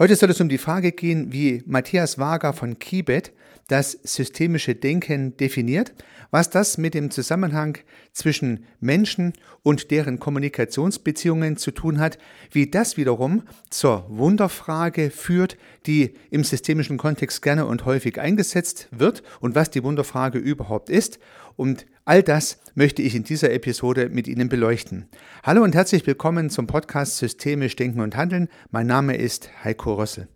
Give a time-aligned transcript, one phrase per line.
[0.00, 3.34] Heute soll es um die Frage gehen, wie Matthias Wager von Kibet
[3.68, 5.92] das systemische Denken definiert,
[6.30, 7.76] was das mit dem Zusammenhang
[8.14, 12.16] zwischen Menschen und deren Kommunikationsbeziehungen zu tun hat,
[12.50, 19.22] wie das wiederum zur Wunderfrage führt, die im systemischen Kontext gerne und häufig eingesetzt wird
[19.40, 21.18] und was die Wunderfrage überhaupt ist.
[21.56, 25.08] Und all das möchte ich in dieser Episode mit Ihnen beleuchten.
[25.44, 28.48] Hallo und herzlich willkommen zum Podcast Systemisch Denken und Handeln.
[28.72, 30.26] Mein Name ist Heiko Rössel.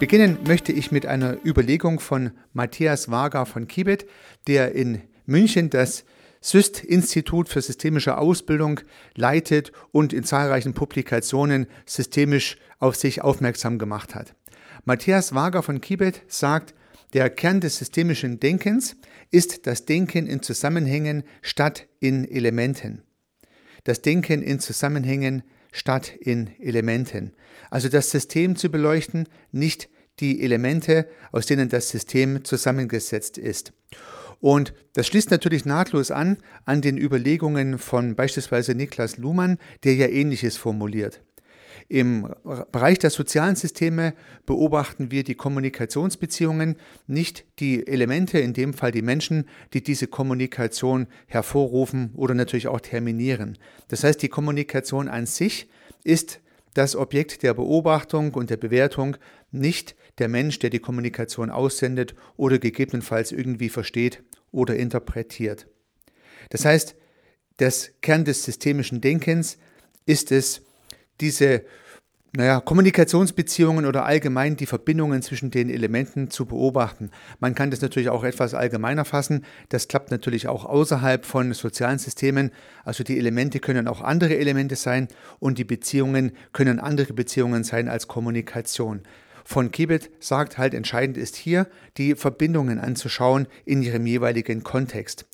[0.00, 4.06] Beginnen möchte ich mit einer Überlegung von Matthias Wager von Kibet,
[4.46, 6.06] der in München das
[6.42, 8.80] SYST-Institut für systemische Ausbildung
[9.14, 14.34] leitet und in zahlreichen Publikationen systemisch auf sich aufmerksam gemacht hat.
[14.84, 16.74] Matthias Wager von Kibet sagt,
[17.12, 18.96] der Kern des systemischen Denkens
[19.30, 23.02] ist das Denken in Zusammenhängen statt in Elementen.
[23.84, 27.32] Das Denken in Zusammenhängen statt in Elementen.
[27.70, 29.88] Also das System zu beleuchten, nicht
[30.20, 33.72] die Elemente, aus denen das System zusammengesetzt ist.
[34.42, 40.08] Und das schließt natürlich nahtlos an an den Überlegungen von beispielsweise Niklas Luhmann, der ja
[40.08, 41.22] ähnliches formuliert.
[41.88, 42.28] Im
[42.72, 46.74] Bereich der sozialen Systeme beobachten wir die Kommunikationsbeziehungen,
[47.06, 52.80] nicht die Elemente, in dem Fall die Menschen, die diese Kommunikation hervorrufen oder natürlich auch
[52.80, 53.58] terminieren.
[53.88, 55.68] Das heißt, die Kommunikation an sich
[56.02, 56.40] ist
[56.74, 59.16] das Objekt der Beobachtung und der Bewertung,
[59.52, 65.66] nicht der Mensch, der die Kommunikation aussendet oder gegebenenfalls irgendwie versteht oder interpretiert.
[66.50, 66.94] Das heißt,
[67.56, 69.58] das Kern des systemischen Denkens
[70.06, 70.62] ist es,
[71.20, 71.64] diese
[72.34, 77.10] naja, Kommunikationsbeziehungen oder allgemein die Verbindungen zwischen den Elementen zu beobachten.
[77.40, 79.44] Man kann das natürlich auch etwas allgemeiner fassen.
[79.68, 82.50] Das klappt natürlich auch außerhalb von sozialen Systemen.
[82.84, 85.08] Also die Elemente können auch andere Elemente sein
[85.40, 89.02] und die Beziehungen können andere Beziehungen sein als Kommunikation.
[89.44, 91.66] Von Kibet sagt halt, entscheidend ist hier,
[91.96, 95.26] die Verbindungen anzuschauen in ihrem jeweiligen Kontext.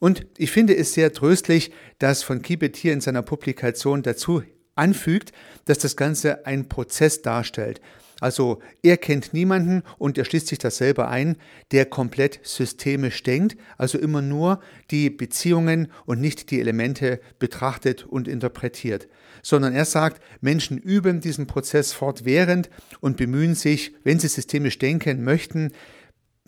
[0.00, 4.42] Und ich finde es sehr tröstlich, dass von Kibet hier in seiner Publikation dazu
[4.74, 5.32] anfügt,
[5.66, 7.80] dass das Ganze ein Prozess darstellt.
[8.22, 11.36] Also er kennt niemanden und er schließt sich das selber ein,
[11.72, 14.60] der komplett systemisch denkt, also immer nur
[14.92, 19.08] die Beziehungen und nicht die Elemente betrachtet und interpretiert,
[19.42, 25.24] sondern er sagt, Menschen üben diesen Prozess fortwährend und bemühen sich, wenn sie systemisch denken
[25.24, 25.72] möchten,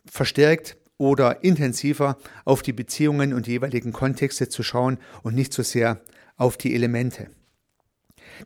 [0.08, 5.64] verstärkt oder intensiver auf die Beziehungen und die jeweiligen Kontexte zu schauen und nicht so
[5.64, 6.00] sehr
[6.36, 7.30] auf die Elemente.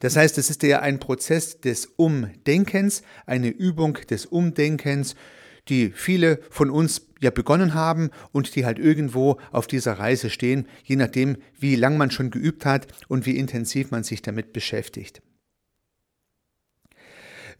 [0.00, 5.14] Das heißt, es ist ja ein Prozess des Umdenkens, eine Übung des Umdenkens,
[5.68, 10.66] die viele von uns ja begonnen haben und die halt irgendwo auf dieser Reise stehen,
[10.84, 15.20] je nachdem, wie lang man schon geübt hat und wie intensiv man sich damit beschäftigt.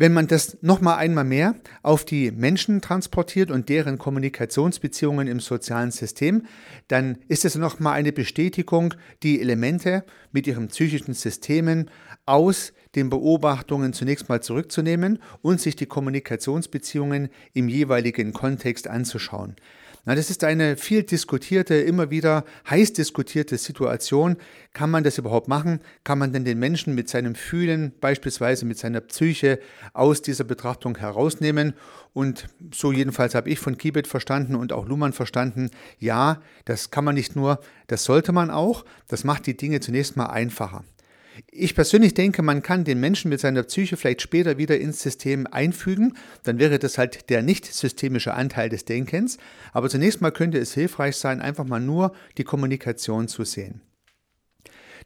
[0.01, 5.91] Wenn man das nochmal einmal mehr auf die Menschen transportiert und deren Kommunikationsbeziehungen im sozialen
[5.91, 6.47] System,
[6.87, 8.95] dann ist es nochmal eine Bestätigung,
[9.25, 11.91] die Elemente mit ihren psychischen Systemen
[12.27, 19.57] aus den Beobachtungen zunächst mal zurückzunehmen und sich die Kommunikationsbeziehungen im jeweiligen Kontext anzuschauen.
[20.05, 24.37] Na, das ist eine viel diskutierte, immer wieder heiß diskutierte Situation.
[24.73, 25.81] Kann man das überhaupt machen?
[26.05, 29.59] Kann man denn den Menschen mit seinem Fühlen, beispielsweise mit seiner Psyche,
[29.93, 31.75] aus dieser Betrachtung herausnehmen?
[32.15, 37.05] Und so jedenfalls habe ich von Kibet verstanden und auch Luhmann verstanden, ja, das kann
[37.05, 38.85] man nicht nur, das sollte man auch.
[39.09, 40.85] Das macht die Dinge zunächst mal einfacher.
[41.51, 45.47] Ich persönlich denke, man kann den Menschen mit seiner Psyche vielleicht später wieder ins System
[45.47, 46.17] einfügen.
[46.43, 49.39] Dann wäre das halt der nicht systemische Anteil des Denkens.
[49.73, 53.81] Aber zunächst mal könnte es hilfreich sein, einfach mal nur die Kommunikation zu sehen.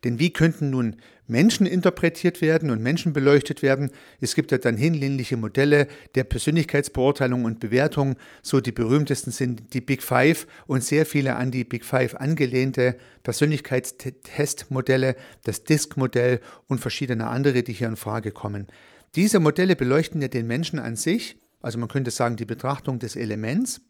[0.04, 0.96] Denn wie könnten nun
[1.28, 3.90] Menschen interpretiert werden und Menschen beleuchtet werden?
[4.20, 8.16] Es gibt ja dann hinlängliche Modelle der Persönlichkeitsbeurteilung und Bewertung.
[8.42, 12.96] So die berühmtesten sind die Big Five und sehr viele an die Big Five angelehnte
[13.22, 15.14] Persönlichkeitstestmodelle,
[15.44, 18.66] das DISC-Modell und verschiedene andere, die hier in Frage kommen.
[19.14, 23.14] Diese Modelle beleuchten ja den Menschen an sich, also man könnte sagen die Betrachtung des
[23.14, 23.80] Elements,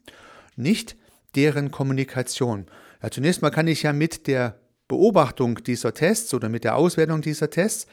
[0.55, 0.95] nicht
[1.35, 2.67] deren Kommunikation.
[3.01, 7.21] Ja, zunächst mal kann ich ja mit der Beobachtung dieser Tests oder mit der Auswertung
[7.21, 7.87] dieser Tests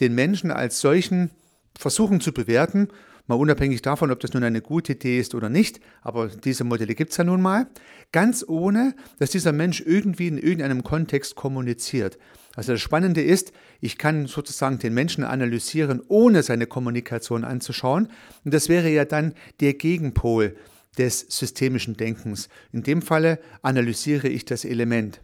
[0.00, 1.30] den Menschen als solchen
[1.76, 2.88] versuchen zu bewerten,
[3.26, 6.94] mal unabhängig davon, ob das nun eine gute Idee ist oder nicht, aber diese Modelle
[6.94, 7.66] gibt es ja nun mal,
[8.12, 12.18] ganz ohne, dass dieser Mensch irgendwie in irgendeinem Kontext kommuniziert.
[12.54, 18.08] Also das Spannende ist, ich kann sozusagen den Menschen analysieren, ohne seine Kommunikation anzuschauen.
[18.44, 20.54] Und das wäre ja dann der Gegenpol
[20.96, 22.48] des systemischen Denkens.
[22.72, 25.20] In dem Falle analysiere ich das Element.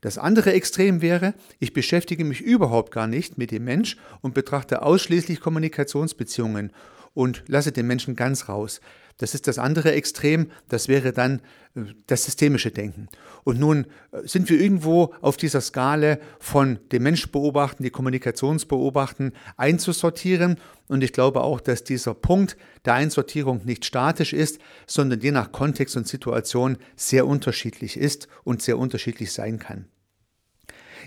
[0.00, 4.82] Das andere Extrem wäre, ich beschäftige mich überhaupt gar nicht mit dem Mensch und betrachte
[4.82, 6.72] ausschließlich Kommunikationsbeziehungen
[7.12, 8.80] und lasse den Menschen ganz raus.
[9.20, 11.42] Das ist das andere Extrem, das wäre dann
[11.74, 13.08] äh, das systemische Denken.
[13.44, 19.32] Und nun äh, sind wir irgendwo auf dieser Skala von dem Mensch beobachten, die Kommunikationsbeobachten
[19.58, 20.56] einzusortieren.
[20.88, 22.56] Und ich glaube auch, dass dieser Punkt
[22.86, 28.62] der Einsortierung nicht statisch ist, sondern je nach Kontext und Situation sehr unterschiedlich ist und
[28.62, 29.84] sehr unterschiedlich sein kann.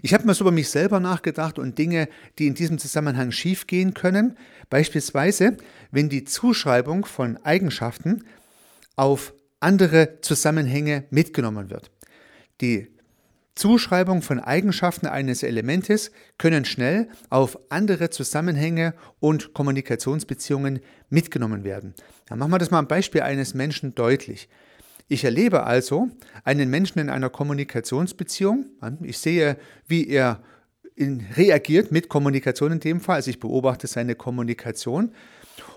[0.02, 2.08] Ich habe mal so über mich selber nachgedacht und Dinge,
[2.40, 4.38] die in diesem Zusammenhang schiefgehen können.
[4.70, 5.58] Beispielsweise,
[5.92, 8.24] wenn die Zuschreibung von Eigenschaften
[8.96, 11.90] auf andere Zusammenhänge mitgenommen wird.
[12.62, 12.90] Die
[13.56, 20.80] Zuschreibung von Eigenschaften eines Elementes können schnell auf andere Zusammenhänge und Kommunikationsbeziehungen
[21.10, 21.94] mitgenommen werden.
[22.28, 24.50] Dann machen wir das mal am Beispiel eines Menschen deutlich.
[25.14, 26.10] Ich erlebe also
[26.44, 28.66] einen Menschen in einer Kommunikationsbeziehung.
[29.04, 30.42] Ich sehe, wie er
[30.98, 33.18] reagiert mit Kommunikation in dem Fall.
[33.18, 35.12] Also ich beobachte seine Kommunikation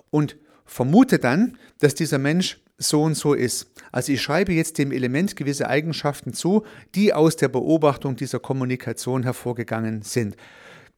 [0.08, 3.70] und vermute dann, dass dieser Mensch so und so ist.
[3.92, 9.22] Also ich schreibe jetzt dem Element gewisse Eigenschaften zu, die aus der Beobachtung dieser Kommunikation
[9.22, 10.36] hervorgegangen sind.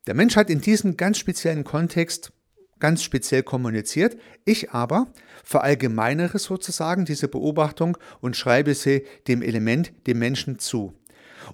[0.07, 2.31] Der Mensch hat in diesem ganz speziellen Kontext
[2.81, 4.17] ganz speziell kommuniziert.
[4.45, 5.09] Ich aber
[5.45, 10.95] verallgemeinere sozusagen diese Beobachtung und schreibe sie dem Element, dem Menschen zu.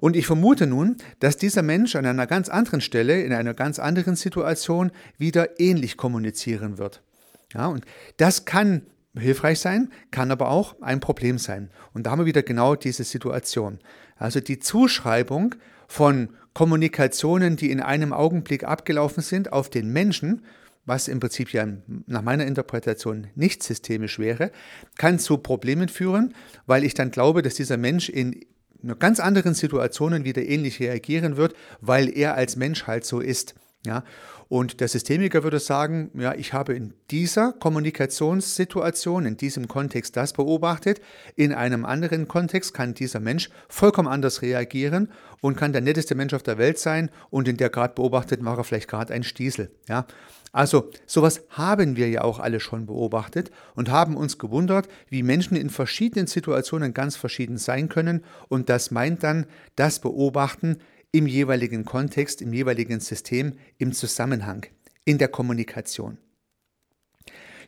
[0.01, 3.79] Und ich vermute nun, dass dieser Mensch an einer ganz anderen Stelle, in einer ganz
[3.79, 7.03] anderen Situation wieder ähnlich kommunizieren wird.
[7.53, 7.85] Ja, und
[8.17, 8.83] das kann
[9.17, 11.71] hilfreich sein, kann aber auch ein Problem sein.
[11.93, 13.79] Und da haben wir wieder genau diese Situation.
[14.17, 15.55] Also die Zuschreibung
[15.87, 20.43] von Kommunikationen, die in einem Augenblick abgelaufen sind, auf den Menschen
[20.87, 21.67] was im Prinzip ja
[22.07, 24.51] nach meiner Interpretation nicht systemisch wäre,
[24.97, 26.35] kann zu Problemen führen,
[26.67, 28.45] weil ich dann glaube, dass dieser Mensch in
[28.99, 33.55] ganz anderen Situationen wieder ähnlich reagieren wird, weil er als Mensch halt so ist.
[33.87, 34.03] Ja,
[34.49, 40.33] und der Systemiker würde sagen, ja, ich habe in dieser Kommunikationssituation, in diesem Kontext das
[40.33, 41.01] beobachtet,
[41.37, 45.11] in einem anderen Kontext kann dieser Mensch vollkommen anders reagieren
[45.43, 48.57] und kann der netteste Mensch auf der Welt sein und in der gerade beobachtet war
[48.57, 49.71] er vielleicht gerade ein Stiesel.
[49.89, 50.07] Ja,
[50.53, 55.57] also sowas haben wir ja auch alle schon beobachtet und haben uns gewundert, wie Menschen
[55.57, 60.79] in verschiedenen Situationen ganz verschieden sein können und das meint dann das Beobachten
[61.15, 64.67] im jeweiligen Kontext, im jeweiligen System, im Zusammenhang,
[65.05, 66.19] in der Kommunikation.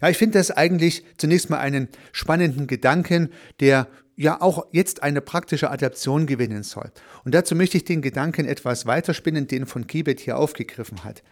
[0.03, 5.21] Ja, ich finde das eigentlich zunächst mal einen spannenden Gedanken, der ja auch jetzt eine
[5.21, 6.91] praktische Adaption gewinnen soll.
[7.25, 11.23] Und dazu möchte ich den Gedanken etwas weiterspinnen, den von Kibet hier aufgegriffen hat.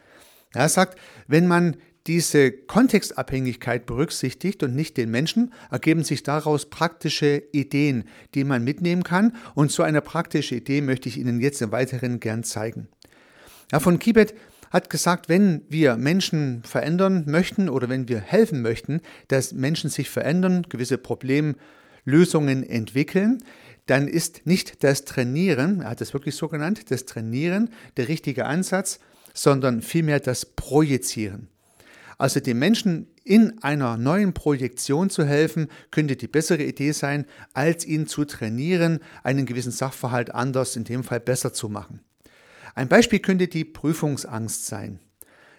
[0.52, 0.96] Er sagt,
[1.26, 8.04] wenn man diese Kontextabhängigkeit berücksichtigt und nicht den Menschen, ergeben sich daraus praktische Ideen,
[8.34, 9.34] die man mitnehmen kann.
[9.54, 12.88] Und so eine praktische Idee möchte ich Ihnen jetzt im Weiteren gern zeigen.
[13.72, 14.34] Ja, von Kibet
[14.70, 20.10] hat gesagt, wenn wir Menschen verändern möchten oder wenn wir helfen möchten, dass Menschen sich
[20.10, 23.42] verändern, gewisse Problemlösungen entwickeln,
[23.86, 28.46] dann ist nicht das Trainieren, er hat es wirklich so genannt, das Trainieren der richtige
[28.46, 28.98] Ansatz,
[29.32, 31.48] sondern vielmehr das Projizieren.
[32.19, 37.84] Also den Menschen in einer neuen Projektion zu helfen, könnte die bessere Idee sein, als
[37.86, 42.00] ihn zu trainieren, einen gewissen Sachverhalt anders, in dem Fall besser zu machen.
[42.74, 44.98] Ein Beispiel könnte die Prüfungsangst sein.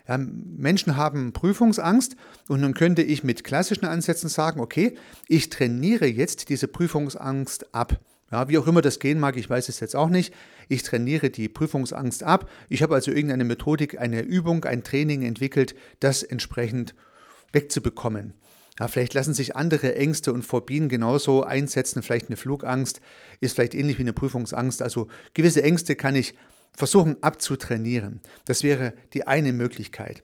[0.08, 2.15] Ja, Menschen haben Prüfungsangst
[2.48, 4.96] und nun könnte ich mit klassischen Ansätzen sagen, okay,
[5.27, 8.00] ich trainiere jetzt diese Prüfungsangst ab.
[8.32, 10.34] Ja, wie auch immer das gehen mag, ich weiß es jetzt auch nicht.
[10.67, 12.50] Ich trainiere die Prüfungsangst ab.
[12.70, 16.96] Ich habe also irgendeine Methodik, eine Übung, ein Training entwickelt, das entsprechend
[17.51, 18.34] wegzubekommen.
[18.79, 22.01] Ja, vielleicht lassen sich andere Ängste und Phobien genauso einsetzen.
[22.01, 23.00] Vielleicht eine Flugangst
[23.39, 24.82] ist vielleicht ähnlich wie eine Prüfungsangst.
[24.82, 26.34] Also gewisse Ängste kann ich
[26.74, 28.20] versuchen abzutrainieren.
[28.44, 30.24] Das wäre die eine Möglichkeit.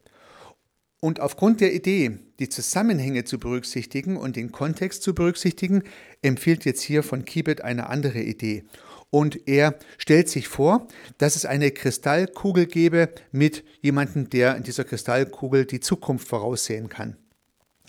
[1.04, 5.82] Und aufgrund der Idee, die Zusammenhänge zu berücksichtigen und den Kontext zu berücksichtigen,
[6.22, 8.64] empfiehlt jetzt hier von Kibet eine andere Idee.
[9.10, 14.84] Und er stellt sich vor, dass es eine Kristallkugel gäbe mit jemandem, der in dieser
[14.84, 17.18] Kristallkugel die Zukunft voraussehen kann.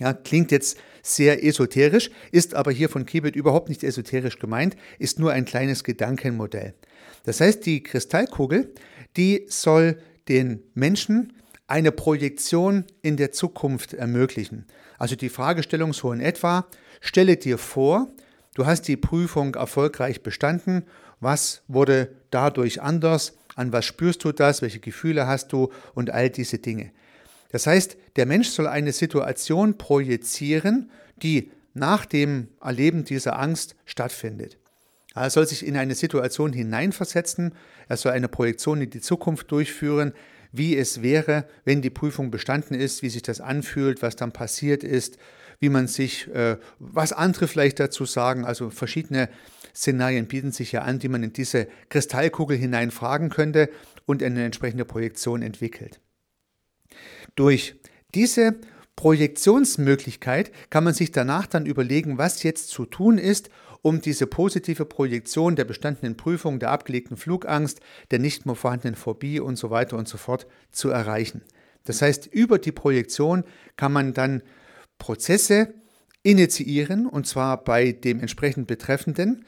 [0.00, 5.18] Ja, klingt jetzt sehr esoterisch, ist aber hier von Kibet überhaupt nicht esoterisch gemeint, ist
[5.18, 6.72] nur ein kleines Gedankenmodell.
[7.24, 8.72] Das heißt, die Kristallkugel,
[9.18, 11.34] die soll den Menschen
[11.72, 14.66] eine Projektion in der Zukunft ermöglichen.
[14.98, 16.66] Also die Fragestellung so in etwa,
[17.00, 18.08] stelle dir vor,
[18.52, 20.84] du hast die Prüfung erfolgreich bestanden,
[21.20, 26.28] was wurde dadurch anders, an was spürst du das, welche Gefühle hast du und all
[26.28, 26.90] diese Dinge.
[27.52, 30.90] Das heißt, der Mensch soll eine Situation projizieren,
[31.22, 34.58] die nach dem Erleben dieser Angst stattfindet.
[35.14, 37.54] Er soll sich in eine Situation hineinversetzen,
[37.88, 40.12] er soll eine Projektion in die Zukunft durchführen,
[40.52, 44.84] wie es wäre, wenn die Prüfung bestanden ist, wie sich das anfühlt, was dann passiert
[44.84, 45.18] ist,
[45.58, 48.44] wie man sich, äh, was andere vielleicht dazu sagen.
[48.44, 49.28] Also verschiedene
[49.74, 53.70] Szenarien bieten sich ja an, die man in diese Kristallkugel hineinfragen könnte
[54.04, 56.00] und eine entsprechende Projektion entwickelt.
[57.34, 57.76] Durch
[58.14, 58.56] diese
[58.96, 63.48] Projektionsmöglichkeit kann man sich danach dann überlegen, was jetzt zu tun ist,
[63.82, 69.40] um diese positive Projektion der bestandenen Prüfung, der abgelegten Flugangst, der nicht mehr vorhandenen Phobie
[69.40, 71.42] und so weiter und so fort zu erreichen.
[71.84, 73.44] Das heißt, über die Projektion
[73.76, 74.42] kann man dann
[74.98, 75.74] Prozesse
[76.22, 79.44] initiieren, und zwar bei dem entsprechend Betreffenden,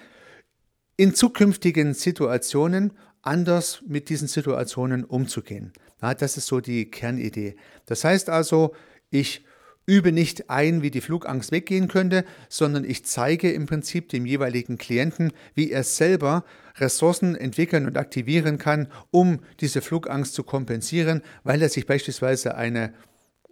[0.96, 5.72] in zukünftigen Situationen anders mit diesen Situationen umzugehen.
[6.02, 7.56] Ja, das ist so die Kernidee.
[7.86, 8.74] Das heißt also,
[9.10, 9.44] ich
[9.86, 14.78] übe nicht ein, wie die Flugangst weggehen könnte, sondern ich zeige im Prinzip dem jeweiligen
[14.78, 16.44] Klienten, wie er selber
[16.76, 22.94] Ressourcen entwickeln und aktivieren kann, um diese Flugangst zu kompensieren, weil er sich beispielsweise eine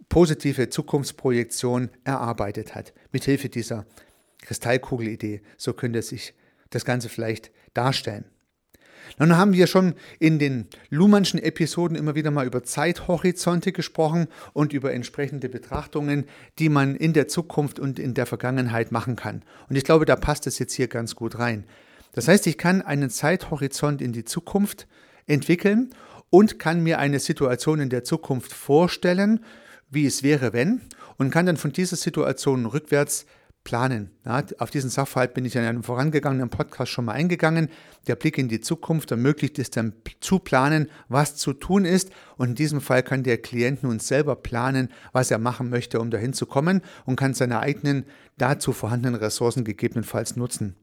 [0.09, 3.85] positive Zukunftsprojektion erarbeitet hat, mithilfe dieser
[4.41, 5.41] Kristallkugelidee.
[5.57, 6.33] So könnte sich
[6.69, 8.25] das Ganze vielleicht darstellen.
[9.19, 14.73] Nun haben wir schon in den Luhmannschen Episoden immer wieder mal über Zeithorizonte gesprochen und
[14.73, 16.25] über entsprechende Betrachtungen,
[16.59, 19.43] die man in der Zukunft und in der Vergangenheit machen kann.
[19.69, 21.65] Und ich glaube, da passt es jetzt hier ganz gut rein.
[22.13, 24.87] Das heißt, ich kann einen Zeithorizont in die Zukunft
[25.25, 25.89] entwickeln
[26.29, 29.39] und kann mir eine Situation in der Zukunft vorstellen,
[29.89, 30.81] wie es wäre, wenn,
[31.17, 33.25] und kann dann von dieser Situation rückwärts
[33.63, 34.11] planen.
[34.25, 37.69] Ja, auf diesen Sachverhalt bin ich in einem vorangegangenen Podcast schon mal eingegangen.
[38.07, 42.11] Der Blick in die Zukunft ermöglicht es dann zu planen, was zu tun ist.
[42.37, 46.11] Und in diesem Fall kann der Klient nun selber planen, was er machen möchte, um
[46.11, 48.05] dahin zu kommen und kann seine eigenen
[48.37, 50.75] dazu vorhandenen Ressourcen gegebenenfalls nutzen.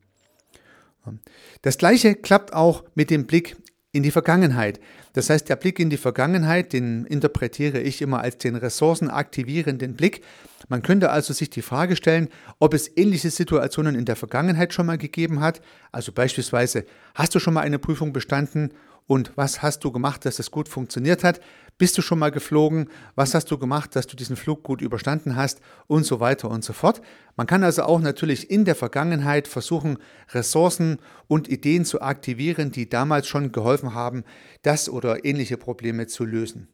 [1.62, 3.56] Das gleiche klappt auch mit dem Blick
[3.92, 4.80] in die Vergangenheit.
[5.14, 10.22] Das heißt, der Blick in die Vergangenheit, den interpretiere ich immer als den ressourcenaktivierenden Blick.
[10.68, 12.28] Man könnte also sich die Frage stellen,
[12.60, 15.60] ob es ähnliche Situationen in der Vergangenheit schon mal gegeben hat.
[15.90, 18.72] Also beispielsweise, hast du schon mal eine Prüfung bestanden
[19.10, 21.40] und was hast du gemacht, dass es gut funktioniert hat?
[21.78, 22.88] Bist du schon mal geflogen?
[23.16, 25.60] Was hast du gemacht, dass du diesen Flug gut überstanden hast?
[25.88, 27.02] Und so weiter und so fort.
[27.34, 29.98] Man kann also auch natürlich in der Vergangenheit versuchen,
[30.28, 34.22] Ressourcen und Ideen zu aktivieren, die damals schon geholfen haben,
[34.62, 36.68] das oder ähnliche Probleme zu lösen.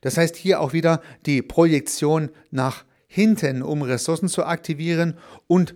[0.00, 5.18] Das heißt hier auch wieder die Projektion nach hinten, um Ressourcen zu aktivieren
[5.48, 5.74] und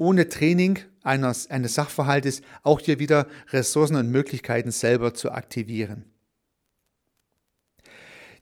[0.00, 6.04] ohne Training eines, eines Sachverhaltes auch hier wieder Ressourcen und Möglichkeiten selber zu aktivieren.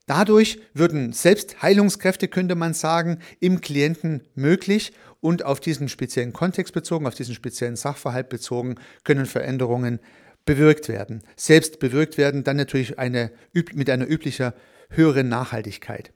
[0.07, 7.07] Dadurch würden Selbstheilungskräfte, könnte man sagen, im Klienten möglich und auf diesen speziellen Kontext bezogen,
[7.07, 9.99] auf diesen speziellen Sachverhalt bezogen, können Veränderungen
[10.47, 11.23] bewirkt werden.
[11.37, 13.33] Selbst bewirkt werden, dann natürlich eine,
[13.75, 14.55] mit einer üblicher
[14.89, 16.13] höheren Nachhaltigkeit.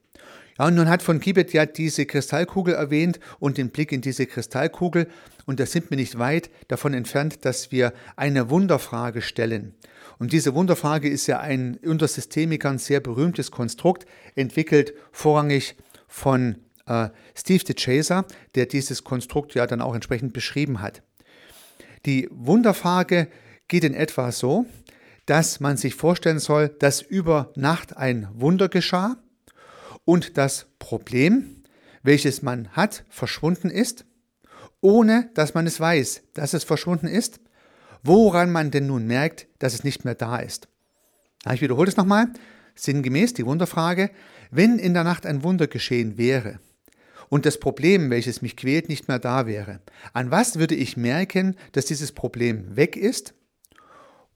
[0.67, 5.09] Und nun hat von Kibet ja diese Kristallkugel erwähnt und den Blick in diese Kristallkugel.
[5.45, 9.75] Und da sind wir nicht weit davon entfernt, dass wir eine Wunderfrage stellen.
[10.19, 15.75] Und diese Wunderfrage ist ja ein unter Systemikern sehr berühmtes Konstrukt, entwickelt vorrangig
[16.07, 21.03] von äh, Steve DeChaser, der dieses Konstrukt ja dann auch entsprechend beschrieben hat.
[22.07, 23.27] Die Wunderfrage
[23.67, 24.67] geht in etwa so,
[25.27, 29.17] dass man sich vorstellen soll, dass über Nacht ein Wunder geschah
[30.05, 31.63] und das Problem,
[32.03, 34.05] welches man hat, verschwunden ist,
[34.81, 37.41] ohne dass man es weiß, dass es verschwunden ist
[38.03, 40.69] woran man denn nun merkt, dass es nicht mehr da ist.
[41.53, 42.29] Ich wiederhole es nochmal,
[42.75, 44.11] sinngemäß die Wunderfrage,
[44.51, 46.61] wenn in der Nacht ein Wunder geschehen wäre
[47.29, 49.81] und das Problem, welches mich quält, nicht mehr da wäre,
[50.13, 53.35] an was würde ich merken, dass dieses Problem weg ist,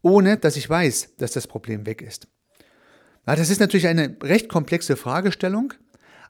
[0.03, 2.29] ohne dass ich weiß, dass das Problem weg ist?
[3.35, 5.75] Das ist natürlich eine recht komplexe Fragestellung,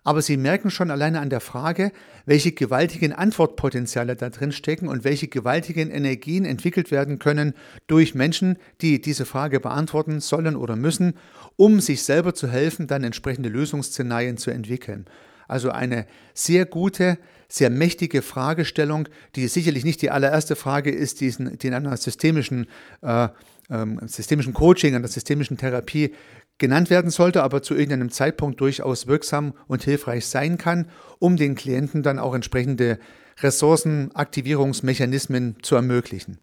[0.07, 1.91] aber Sie merken schon alleine an der Frage,
[2.27, 7.55] welche gewaltigen Antwortpotenziale da drin stecken und welche gewaltigen Energien entwickelt werden können
[7.89, 11.15] durch Menschen, die diese Frage beantworten sollen oder müssen,
[11.57, 15.07] um sich selber zu helfen, dann entsprechende Lösungsszenarien zu entwickeln.
[15.49, 21.35] Also eine sehr gute, sehr mächtige Fragestellung, die sicherlich nicht die allererste Frage ist, die
[21.37, 22.67] in einer systemischen,
[23.03, 23.29] äh,
[23.71, 26.15] ähm, systemischen Coaching, einer systemischen Therapie
[26.59, 31.55] genannt werden sollte, aber zu irgendeinem Zeitpunkt durchaus wirksam und hilfreich sein kann, um den
[31.55, 32.99] Klienten dann auch entsprechende
[33.41, 36.39] Ressourcenaktivierungsmechanismen zu ermöglichen.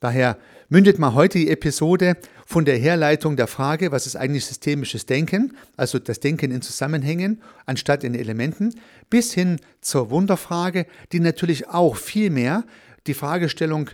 [0.00, 2.16] Daher mündet mal heute die Episode
[2.46, 7.42] von der Herleitung der Frage, was ist eigentlich systemisches Denken, also das Denken in Zusammenhängen
[7.66, 8.74] anstatt in Elementen,
[9.10, 12.64] bis hin zur Wunderfrage, die natürlich auch viel mehr
[13.06, 13.90] die Fragestellung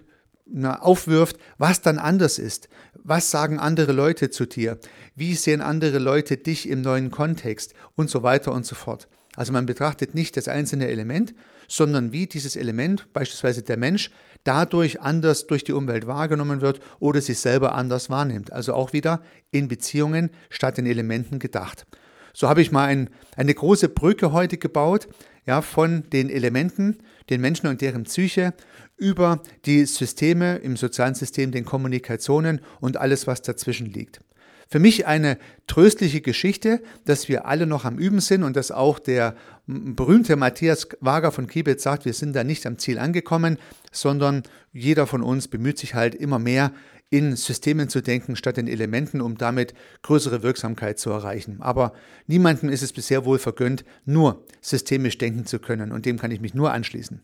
[0.46, 2.68] na, aufwirft, was dann anders ist.
[2.94, 4.78] Was sagen andere Leute zu dir?
[5.14, 7.74] Wie sehen andere Leute dich im neuen Kontext?
[7.94, 9.08] Und so weiter und so fort.
[9.36, 11.34] Also man betrachtet nicht das einzelne Element,
[11.66, 14.10] sondern wie dieses Element, beispielsweise der Mensch,
[14.44, 18.52] dadurch anders durch die Umwelt wahrgenommen wird oder sich selber anders wahrnimmt.
[18.52, 21.86] Also auch wieder in Beziehungen statt in Elementen gedacht.
[22.34, 25.08] So habe ich mal ein, eine große Brücke heute gebaut,
[25.46, 26.98] ja, von den Elementen,
[27.30, 28.52] den Menschen und deren Psyche
[28.96, 34.20] über die Systeme im sozialen System, den Kommunikationen und alles, was dazwischen liegt.
[34.68, 38.98] Für mich eine tröstliche Geschichte, dass wir alle noch am Üben sind und dass auch
[38.98, 39.36] der
[39.66, 43.58] berühmte Matthias Wager von Kibet sagt, wir sind da nicht am Ziel angekommen,
[43.92, 46.72] sondern jeder von uns bemüht sich halt immer mehr,
[47.14, 51.59] in Systemen zu denken statt in Elementen, um damit größere Wirksamkeit zu erreichen.
[51.61, 51.92] Aber
[52.26, 56.40] niemandem ist es bisher wohl vergönnt, nur systemisch denken zu können und dem kann ich
[56.40, 57.23] mich nur anschließen.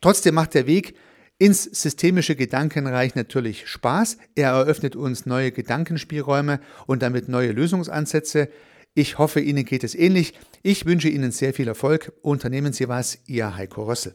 [0.00, 0.94] Trotzdem macht der Weg
[1.36, 4.16] ins systemische Gedankenreich natürlich Spaß.
[4.34, 8.48] Er eröffnet uns neue Gedankenspielräume und damit neue Lösungsansätze.
[8.94, 10.32] Ich hoffe, Ihnen geht es ähnlich.
[10.62, 12.14] Ich wünsche Ihnen sehr viel Erfolg.
[12.22, 14.14] Unternehmen Sie was, Ihr Heiko Rössel.